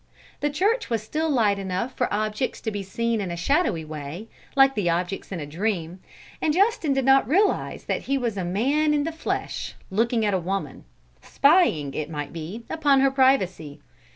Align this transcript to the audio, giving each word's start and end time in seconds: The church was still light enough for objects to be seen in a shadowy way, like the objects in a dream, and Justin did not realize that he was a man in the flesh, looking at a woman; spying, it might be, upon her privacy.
The 0.39 0.49
church 0.49 0.89
was 0.89 1.03
still 1.03 1.29
light 1.29 1.59
enough 1.59 1.93
for 1.93 2.11
objects 2.11 2.59
to 2.61 2.71
be 2.71 2.81
seen 2.81 3.21
in 3.21 3.29
a 3.29 3.37
shadowy 3.37 3.85
way, 3.85 4.29
like 4.55 4.73
the 4.73 4.89
objects 4.89 5.31
in 5.31 5.39
a 5.39 5.45
dream, 5.45 5.99
and 6.41 6.55
Justin 6.55 6.91
did 6.91 7.05
not 7.05 7.27
realize 7.27 7.83
that 7.83 8.01
he 8.09 8.17
was 8.17 8.35
a 8.35 8.43
man 8.43 8.95
in 8.95 9.03
the 9.03 9.11
flesh, 9.11 9.75
looking 9.91 10.25
at 10.25 10.33
a 10.33 10.39
woman; 10.39 10.85
spying, 11.21 11.93
it 11.93 12.09
might 12.09 12.33
be, 12.33 12.63
upon 12.67 12.99
her 13.01 13.11
privacy. 13.11 13.79